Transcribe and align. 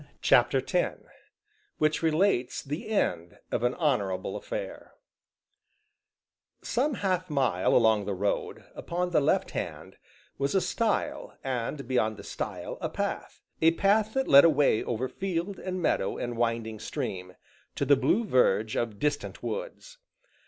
CHAPTER 0.23 0.63
X 0.67 0.99
WHICH 1.77 2.01
RELATES 2.01 2.63
THE 2.63 2.87
END 2.87 3.37
OF 3.51 3.61
AN 3.61 3.75
HONORABLE 3.75 4.35
AFFAIR 4.35 4.93
Some 6.63 6.95
half 6.95 7.29
mile 7.29 7.75
along 7.75 8.05
the 8.05 8.15
road, 8.15 8.63
upon 8.73 9.11
the 9.11 9.21
left 9.21 9.51
hand, 9.51 9.97
was 10.39 10.55
a 10.55 10.59
stile, 10.61 11.37
and 11.43 11.87
beyond 11.87 12.17
the 12.17 12.23
stile, 12.23 12.79
a 12.81 12.89
path 12.89 13.41
a 13.61 13.73
path 13.73 14.15
that 14.15 14.27
led 14.27 14.43
away 14.43 14.83
over 14.83 15.07
field, 15.07 15.59
and 15.59 15.79
meadow, 15.83 16.17
and 16.17 16.35
winding 16.35 16.79
stream, 16.79 17.35
to 17.75 17.85
the 17.85 17.95
blue 17.95 18.25
verge 18.25 18.75
of 18.75 18.97
distant 18.97 19.43
woods. 19.43 19.99